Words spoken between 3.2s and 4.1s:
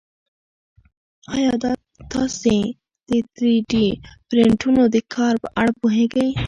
تری ډي